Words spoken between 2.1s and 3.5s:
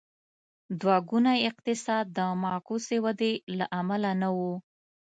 د معکوسې ودې